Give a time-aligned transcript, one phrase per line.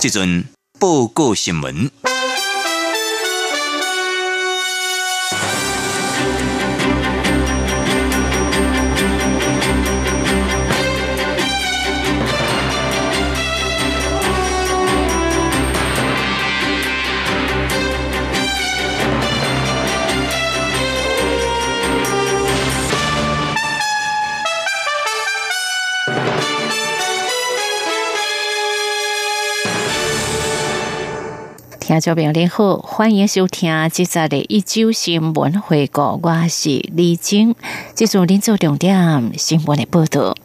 [0.00, 0.44] 这阵
[0.78, 1.90] 报告新闻。
[31.98, 37.56] 听众朋友您好，欢迎收听这集的一周新闻回顾，我是李晶。
[37.92, 40.36] 接住您做重点新闻的报道。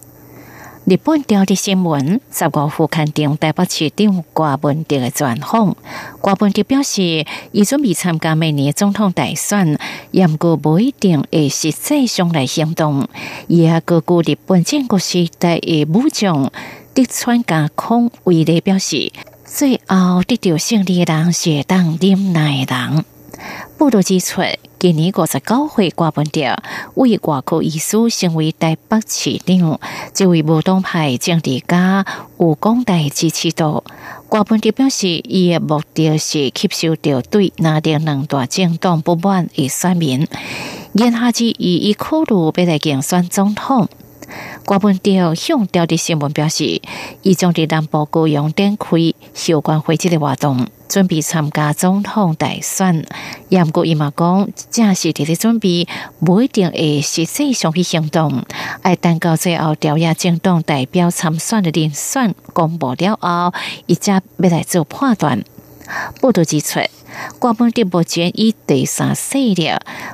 [0.86, 5.76] 日本调的新闻，十五号刊登台北市长郭文迪的专访。
[6.22, 9.78] 郭文迪表示，伊准备参加明年总统大选，
[10.09, 13.08] 也毋过不一定会实际上来行动。
[13.46, 16.52] 伊也高估日本建国时代的武将
[16.96, 19.12] 德川家康为例表示。
[19.56, 23.06] 最后得到胜利的人是当林奈人。
[23.78, 24.42] 报道指出，
[24.80, 26.58] 今年五十九岁瓜本调
[26.96, 29.80] 为外科医师，成为台北市长。
[30.12, 32.04] 这位无党派政治家
[32.40, 33.84] 有广大支持度。
[34.28, 40.28] 瓜本调表示，伊的目的是吸收掉对那点两大政党不满的选民。
[40.94, 43.88] 言下之意，伊考虑要来竞选总统。
[44.66, 46.81] 瓜本调向调的新闻表示，
[47.22, 48.88] 伊将伫南部高雄展开
[49.34, 53.06] 相关会议的活动，准备参加总统大选。
[53.50, 55.88] 杨国伊嘛讲，正是伫咧准备，
[56.23, 58.44] 不一定会实际上去行动。
[58.81, 63.53] 爱等到最后调研政党代表参选的人选公布了后，
[63.85, 65.44] 伊则要来做判断。
[66.22, 66.80] 报道指出。
[67.38, 69.72] 国本的目前以第三势力，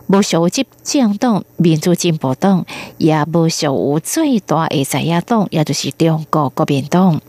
[0.07, 2.65] 无属于政党民主进步党，
[2.97, 7.21] 也无属于最大的在野党，也就是中国国民党。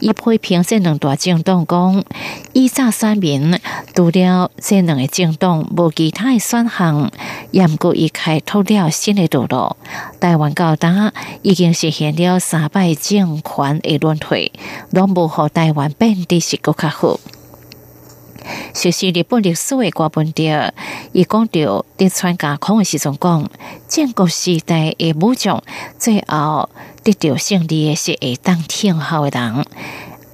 [0.00, 2.04] 伊批评这两大政党讲，
[2.52, 3.58] 以上选民
[3.94, 7.10] 除了这两个政党，无其他的选项，
[7.52, 9.76] 也毋过伊开拓了新的道路。
[10.18, 14.50] 台湾高达已经实现了三败政权的轮回，
[14.90, 17.20] 拢无互台湾变得是更较好。
[18.74, 20.72] 学习日本历史的瓜本调，
[21.12, 23.50] 伊讲到德川家康的时阵讲，
[23.86, 25.62] 建国时代的武将
[25.98, 26.68] 最后
[27.02, 29.64] 得到胜利的是会当天后的人，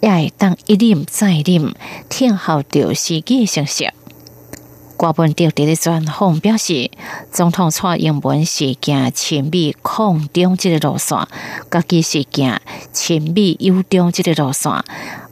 [0.01, 1.75] 也会当一任再任，
[2.09, 3.93] 天后就是继承者。
[4.97, 6.91] 瓜本调伫咧专访表示，
[7.31, 11.17] 总统蔡英文是行亲美抗中这个路线，
[11.71, 12.61] 家己是行
[12.93, 14.73] 亲美优中这个路线，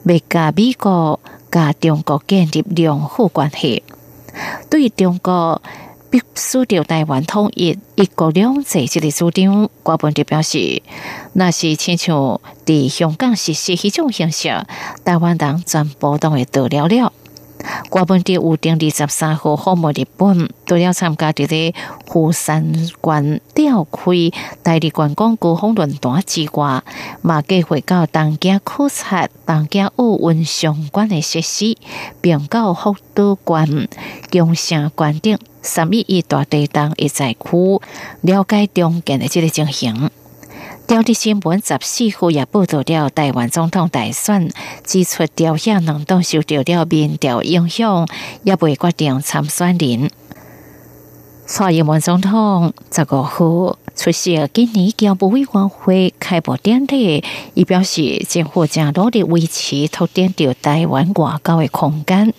[0.03, 1.19] 未甲美国。
[1.57, 3.81] 甲中国建立良好关系，
[4.69, 5.59] 对中国
[6.11, 10.83] 必须着台湾统一、一国两制这个主张，国本就表示，
[11.33, 14.49] 那是亲像伫香港实施迄种形式，
[15.03, 17.11] 台湾人全部都会得了了。
[17.89, 21.73] 国本地五点二十三号访问日本，除了参加伫咧
[22.07, 24.01] 虎山关吊开
[24.61, 26.83] 代理观光高峰论坛之外，
[27.21, 31.77] 马计会到东京考察东京奥运相关的设施，
[32.21, 33.87] 并到福岛关、
[34.31, 37.81] 宫城关等三一一大地档一在区，
[38.21, 40.09] 了解中间的这个情形。
[40.87, 44.49] 调的新闻十四号也报道了台湾总统大选，
[44.85, 48.07] 指出调下能党受到了民调影响，
[48.43, 50.09] 也未决定参选人。
[51.45, 57.21] 蔡英文总统十五号出席今年教部委员会开幕典礼，
[57.53, 62.33] 伊表示政府将努力维持拓展着台湾外交的空间。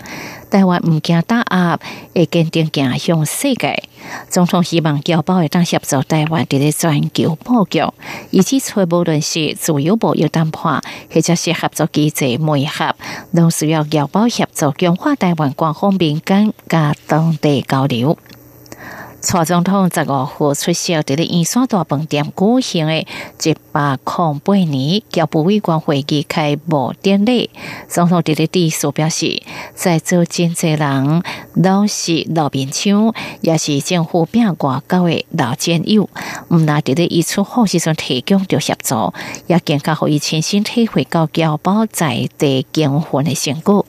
[0.51, 1.79] 台湾唔惊打压，
[2.15, 3.83] 会坚定行向世界。
[4.29, 7.83] 总统希望侨胞会当协助台湾伫咧全球布局，
[8.31, 12.95] 以及出无论是自由贸易谈判，或者是合作机制媒合，
[13.33, 18.17] 拢需要侨胞协助强化台湾官方民间甲当地交流。
[19.21, 27.51] 蔡总统十五号出席伫咧圆山大饭店举行的一百零八年侨部委员会议开幕典礼。
[27.89, 29.43] 总统伫咧致辞表示，
[29.75, 31.23] 在座真侪人
[31.61, 36.09] 都是老兵枪，也是政府变外交的老战友。
[36.51, 39.13] 毋那伫咧伊出好时阵提供着协助，
[39.49, 43.85] 也更加互伊亲身体会到侨胞在地经婚的成果。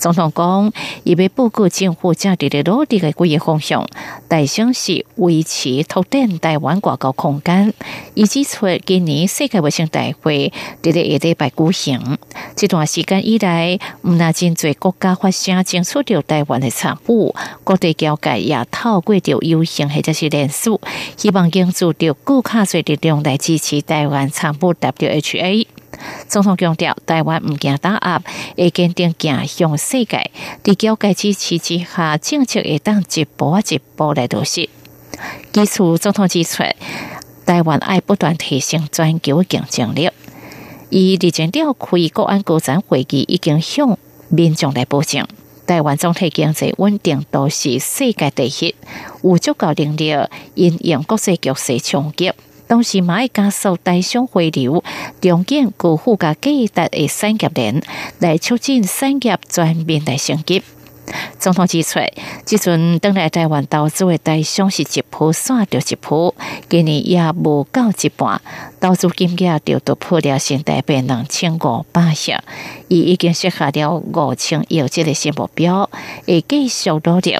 [0.00, 0.72] 总统讲，
[1.04, 3.86] 伊要报告政府正伫咧努力的几个方向，
[4.28, 7.72] 大想是维持拓展台湾外交空间。
[8.14, 10.50] 伊指出，今年世界卫生大会
[10.82, 12.18] 伫咧下礼拜举行，
[12.56, 20.80] 这段时间以来，毋那真侪国家发声争取着台湾的产物，各地交界也透过着游行或者是连署，
[21.18, 25.66] 希望营造着顾卡侪力量来支持台湾产物 WHA。
[26.28, 28.22] 总统强调，台湾毋惊打压，
[28.56, 30.30] 会坚定行向世界。
[30.62, 34.68] 伫交界支持之下，政策会当一步一步来落实。
[35.52, 36.62] 基础总统指出，
[37.44, 40.10] 台湾爱不断提升全球竞争力。
[40.88, 43.98] 以日前召开国安高层会议，已经向
[44.28, 45.26] 民众来保证，
[45.66, 48.74] 台湾总体经济稳定都是世界第一，
[49.22, 50.14] 有足够能力
[50.54, 52.32] 应应国际局势冲击。
[52.70, 54.84] 同时，马加速大商回流，
[55.20, 57.82] 重建高附加价值的产业链，
[58.20, 60.62] 来促进产业全面来升级。
[61.40, 61.98] 总统指出，
[62.44, 66.32] 即阵等来台湾投资的台商是一波算着一波，
[66.68, 68.40] 今年也无够一半，
[68.78, 72.36] 投资金额就突破了新台币两千五百亿，
[72.86, 75.90] 伊已经设下了五千亿这个新目标，
[76.24, 77.36] 会继续努力。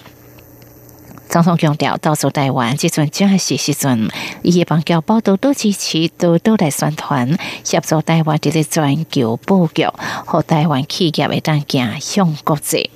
[1.30, 4.10] 总统强调，到处台湾即阵正是时阵，
[4.42, 9.86] 伊帮侨胞多多支持，多多来宣传，协助台湾这个全球布局，
[10.26, 12.90] 和台湾企业会当行向国际。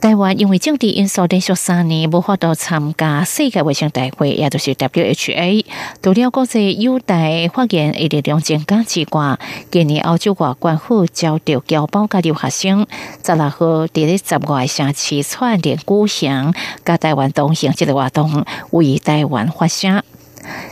[0.00, 5.64] 台湾因为政治因素连续三年无法度参加世界卫生大会，也就是 WHA。
[6.00, 9.36] 除了国际优待发言一力量增加之外，
[9.72, 12.86] 今年澳洲外关府招到侨胞加留学生，
[13.26, 16.54] 十六号伫咧十外城市串联故乡，
[16.84, 20.00] 甲台湾同行这个活动，为台湾发声。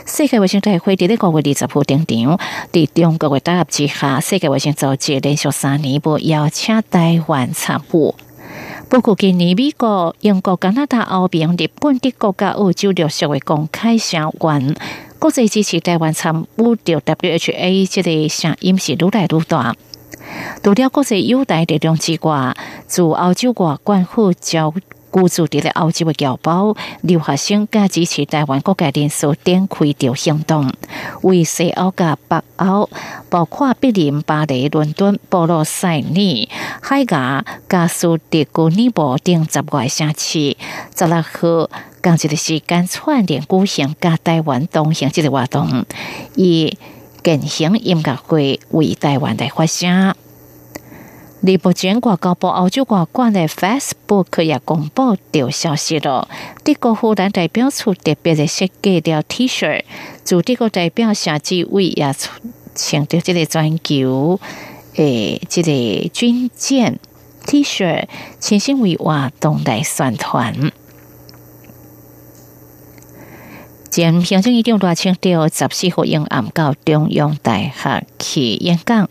[0.05, 2.39] 世界卫生大会伫咧五月二十号登场，
[2.71, 8.15] 伫中国的打压之下，世界卫生组织连续三年无邀请台湾参与。
[8.89, 14.73] 不过，今年美国、英国、加拿大、欧盟、日本等国家澳洲陆续会公开相关
[15.19, 19.75] 国际支持台湾参与到 WHA 这个声音是愈来愈大。
[20.63, 22.55] 除了国际优待力量之外，
[22.87, 24.73] 自澳洲外关府交。
[25.17, 30.71] 雇主伫咧澳洲的侨胞留学生加支持台湾各界人数展开着行动，
[31.23, 32.87] 为西澳加北澳，
[33.27, 36.47] 包括柏林、巴黎、伦敦、波罗塞尼、
[36.83, 40.55] 海牙、加苏迪古尼堡等十外城市，
[40.95, 45.83] 十六号刚一个时间串联举行加台湾同行这个活动，
[46.35, 46.77] 以
[47.23, 50.13] 进行音乐会为台湾来发声。
[51.47, 56.27] 李博前外交部澳洲国馆的 Facebook 也公布掉消息了。
[56.65, 59.83] 德国荷兰代表处特别的设计了 T 恤，
[60.25, 62.13] 祝德国代表夏志伟也
[62.75, 64.41] 穿着这个全球
[64.97, 66.99] 诶，这个军舰
[67.45, 68.03] T 恤，
[68.41, 70.73] 全心为活动来宣传。
[73.97, 79.09] 前行政院长赖清德十四号用暗到中央大学去演讲，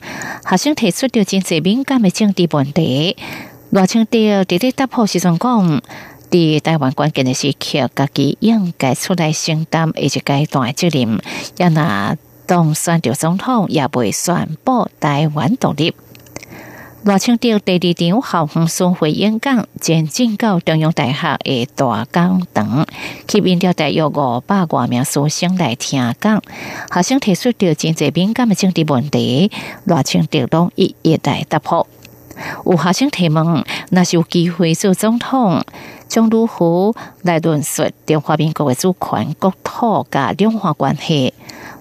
[0.49, 3.17] 学生提出着真济敏感的政治问题。
[3.71, 5.83] 赖清调伫咧答复时阵讲，
[6.31, 11.19] 伫台湾关键的时刻，家己应该出来承担一阶段责任。
[11.57, 12.17] 要拿
[12.47, 15.93] 当选着总统，也未宣布台湾独立。
[17.07, 22.85] 罗清调第二场校园巡回演讲，前进到中央大学的大讲堂，
[23.29, 26.43] 吸引了大约五百多名学生来听讲。
[26.93, 29.53] 学生提出着真济敏感的政治问题，
[29.85, 31.87] 罗清调拢一一来答复。
[32.65, 35.65] 有学生提问，若是有机会做总统，
[36.09, 41.33] 将如何来论述中华民国的主权、国土甲两岸关系？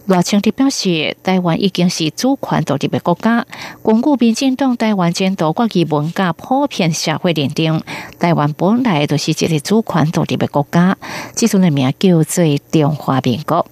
[0.08, 3.46] 罗清的表示，台湾已经是主权独立的国家，
[3.82, 7.82] 巩固民进党台湾监督国际文化普遍社会认定，
[8.20, 10.96] 台湾本来就是一个主权独立的国家，
[11.34, 13.66] 即阵的名叫做中华民国。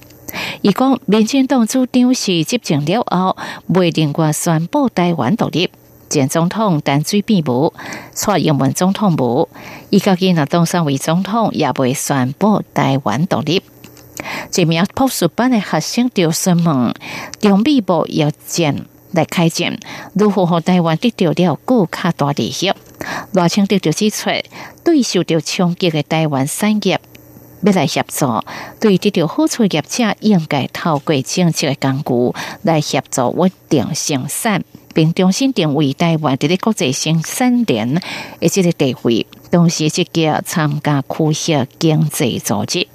[0.62, 3.38] 伊讲，民进党主张是执政了后，
[3.68, 5.70] 未另外宣布台湾独立。
[6.10, 7.74] 前总统陈水扁无，
[8.12, 9.48] 蔡英文总统无，
[9.92, 13.62] 伊家己若当选为总统，也未宣布台湾独立。
[14.56, 16.94] 一名普数班的学生就询问，
[17.40, 19.78] 中美部要建来开展，
[20.14, 22.72] 如何和台湾得到了更卡大利益？
[23.34, 24.30] 罗清德就指出，
[24.84, 27.00] 对受到冲击的台湾产业
[27.64, 28.26] 要来协助，
[28.80, 34.64] 对得到好处业者应该透过政策的工具来协助稳定生产，
[34.94, 38.02] 并重新定位台湾伫咧国际生产链
[38.40, 42.88] 以及个地位，同时积极参加区域经济组织。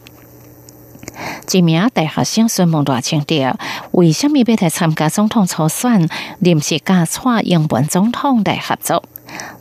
[1.50, 3.56] 一名大学生询问大清德，
[3.92, 6.08] 为什么要来参加总统初选，
[6.40, 9.02] 临时加蔡英文总统来合作？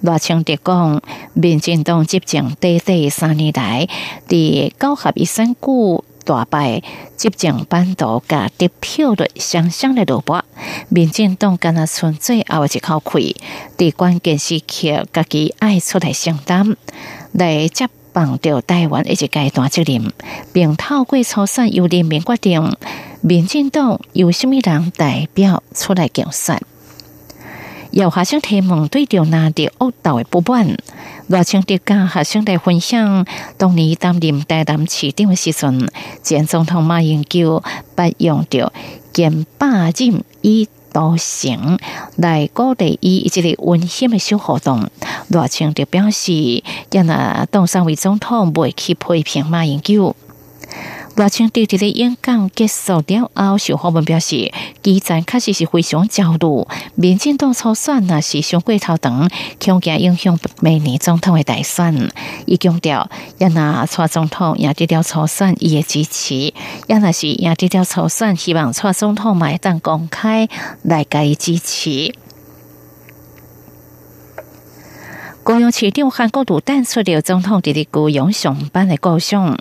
[0.01, 1.01] 罗清德讲，
[1.33, 3.87] 民进党执政短短三年来，
[4.27, 5.59] 伫九合一选举
[6.23, 6.81] 大败，
[7.17, 10.43] 执政版图甲得票率双双的落败，
[10.89, 13.35] 民进党敢若存最后一口气，
[13.77, 16.75] 伫关键时刻，家己爱出来承担，
[17.33, 17.89] 来接。
[18.17, 20.11] 放掉台湾一个阶段责任，
[20.51, 22.75] 并透过初选由人民决定，
[23.21, 26.59] 民进党由什么人代表出来竞选。
[27.91, 30.77] 有学生提问对着拿的恶道的不满，
[31.27, 33.23] 罗清德甲学生来分享，
[33.55, 35.87] 当年担任台南市长的时阵，
[36.23, 37.63] 前总统马英九
[37.95, 38.73] 不用着
[39.13, 40.67] 兼霸任以。
[40.97, 41.77] 都行
[42.15, 44.89] 来鼓励伊一个温馨的小活动。
[45.27, 46.33] 罗清就表示，
[46.89, 50.15] 因那当三位总统未去批评马英九。
[51.17, 54.51] 罗清对这个演讲结束了后，小伙伴表示，
[54.83, 56.67] 基层确实是非常焦虑。
[56.93, 59.27] 民进党初选那是上过头长，
[59.59, 62.11] 恐惊影响明年总统的大选。
[62.45, 63.09] 伊强调，
[63.39, 66.53] 因那蔡总统赢得了初选，伊的支持；
[66.87, 70.47] 因那是赢得了初选，希望蔡总统买单公开
[70.83, 72.13] 来给予支持。
[75.47, 79.57] 高雄市长韩国瑜淡出了总统伫咧高雄上班的故乡。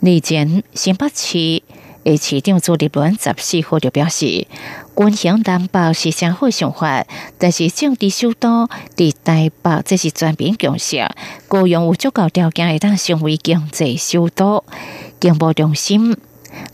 [0.00, 1.62] 日前新北市
[2.04, 4.46] 的市长朱立伦十四号就表示，
[4.94, 7.06] 军行担保是上好想法，
[7.38, 10.98] 但是政治首都伫台北，这是全面共识。
[11.48, 14.62] 高雄有足够条件会当成为经济首都，
[15.18, 16.18] 经贸中心。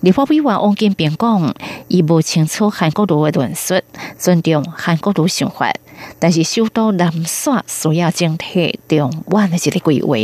[0.00, 1.54] 立法委员王金平讲，
[1.86, 3.80] 伊无清楚韩国瑜的论述，
[4.18, 5.72] 尊重韩国瑜想法。
[6.18, 10.16] 但是，首都南沙需要整体中湾的一个规划。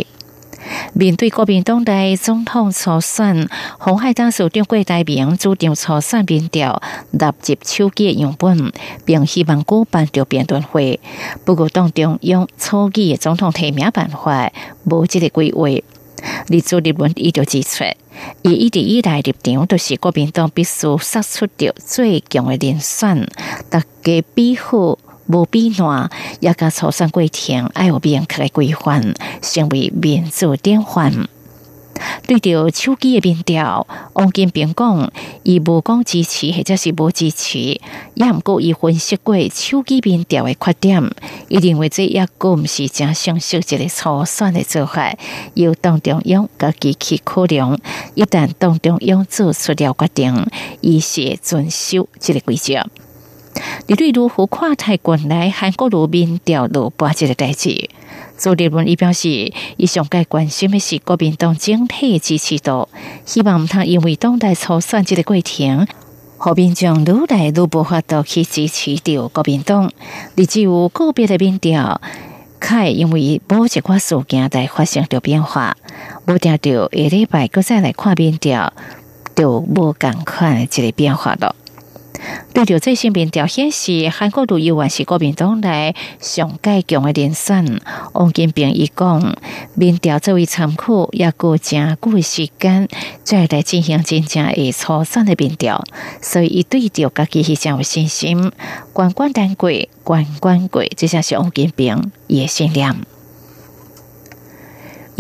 [0.93, 3.49] 面对国民党的总统初选，
[3.79, 8.73] 红海当首长郭台铭主张初选民调纳入手机样本，
[9.05, 11.01] 并希望举办着辩论会。
[11.45, 14.53] 不过，当中用初级的总统提名办法，
[14.85, 15.69] 无这个规划。
[16.47, 17.83] 李主立文伊就指出，
[18.43, 23.29] 伊一直以来立场都是国民党必须杀出着最强的人选，
[23.69, 24.97] 大家比好。
[25.33, 26.11] 无变乱，
[26.41, 31.27] 也甲初选过程爱有明确的规范，成为民主典范。
[32.27, 35.13] 对着手机的民调，王金平讲，
[35.45, 37.81] 伊无讲支持或者是无支持，
[38.15, 41.11] 也毋过伊分析过手机民调的缺点，
[41.49, 45.15] 伊认为这也个毋是正常设一个初选的做法，
[45.55, 47.79] 要当中央家己去考量，
[48.15, 50.47] 一旦党中央做出了决定，
[50.81, 52.85] 伊是遵守这个规则。
[53.87, 57.91] 你对如何看待国来韩国路民调落败这个代志？
[58.39, 62.89] 朱立伦伊表示，伊上该关心的是国民党整体支持度，
[63.25, 65.87] 希望毋通因为当代初选这个过程，
[66.39, 69.93] 和民众愈来愈无法度去支持着国民党。
[70.35, 72.01] 你只有个别的民调，
[72.59, 75.77] 可因为某一寡事件在发生着变化，
[76.27, 78.73] 无定着下礼拜搁再来看民调，
[79.37, 81.55] 就无共款的这个变化了。
[82.53, 87.81] 对着最新民调显示，韩国旅游还是国民党内上界强的人选。
[88.13, 89.35] 王金平伊讲，
[89.75, 92.89] 民调作为参考，也过真久的时间
[93.25, 95.83] 再来进行真正的初选的民调，
[96.21, 98.53] 所以伊对着家己非常有信心。
[98.93, 99.71] 关关难过，
[100.05, 103.12] 关关过，这才是王金平伊的信念。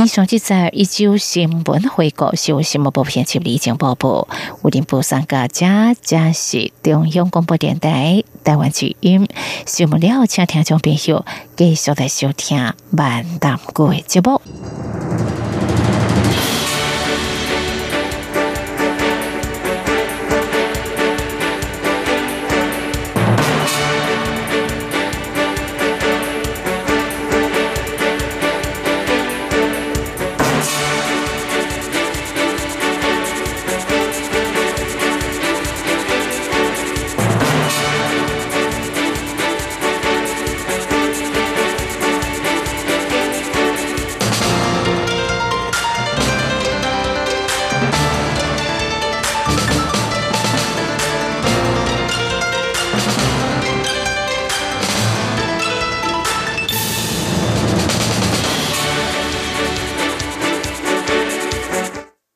[0.04, 4.26] 以上即则一周新闻回顾，是由新闻部编辑李静播报。
[4.62, 9.28] 五点播三个家，家是中央广播电台台湾之音。
[9.64, 11.24] 新闻了，请听众朋友
[11.56, 14.40] 继续来收听万达国节目。